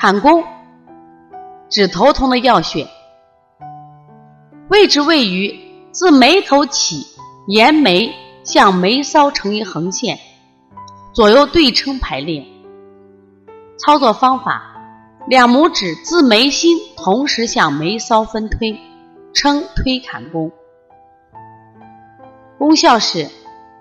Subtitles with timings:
[0.00, 0.42] 坎宫，
[1.68, 2.88] 治头痛的要穴，
[4.70, 5.54] 位置位于
[5.92, 7.06] 自眉头起，
[7.48, 8.10] 沿眉
[8.42, 10.18] 向眉梢成一横线，
[11.12, 12.42] 左右对称排列。
[13.76, 14.62] 操作方法：
[15.26, 18.80] 两拇指自眉心同时向眉梢分推，
[19.34, 20.50] 称推坎宫。
[22.56, 23.28] 功效是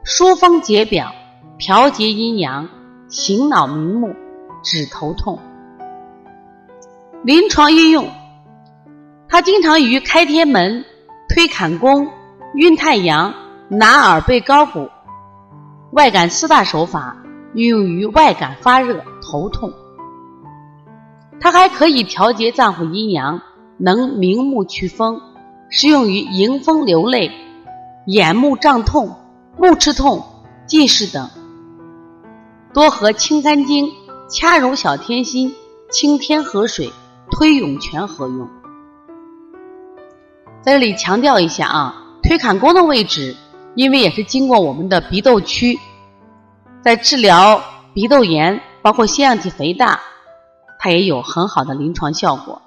[0.03, 1.13] 疏风解表、
[1.57, 2.67] 调节阴阳、
[3.07, 4.13] 醒脑明目、
[4.61, 5.39] 止头痛。
[7.21, 8.09] 临床应用，
[9.27, 10.85] 它经常于开天门、
[11.27, 12.07] 推坎宫、
[12.55, 13.33] 运太阳、
[13.67, 14.87] 拿耳背高骨
[15.91, 17.17] 外感四大手法
[17.53, 19.73] 运用于外感发热、头痛。
[21.41, 23.41] 它还可以调节脏腑阴阳，
[23.77, 25.21] 能明目祛风，
[25.69, 27.31] 适用于迎风流泪、
[28.05, 29.13] 眼目胀痛、
[29.57, 30.23] 目赤痛、
[30.67, 31.29] 近视等。
[32.73, 33.91] 多和清肝经、
[34.29, 35.53] 掐揉小天心、
[35.91, 36.89] 清天河水。
[37.31, 38.49] 推涌泉合用，
[40.61, 43.35] 在这里强调一下啊，推坎宫的位置，
[43.75, 45.77] 因为也是经过我们的鼻窦区，
[46.81, 47.61] 在治疗
[47.93, 49.99] 鼻窦炎，包括腺样体肥大，
[50.79, 52.61] 它也有很好的临床效果。